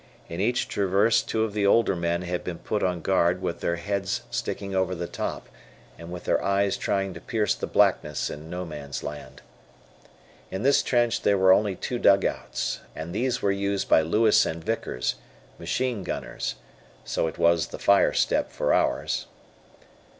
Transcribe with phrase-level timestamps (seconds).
[0.29, 3.75] In each traverse two of the older men had been put on guard with their
[3.75, 5.47] heads sticking over the top,
[5.95, 9.43] and with their eyes trying to pierce the blackness in "No Man's Land."
[10.49, 14.63] In this trench there were only two dugouts, and these were used by Lewis and
[14.63, 15.17] Vickers,
[15.59, 16.55] machine gunners,
[17.05, 19.27] so it was the fire step for ours.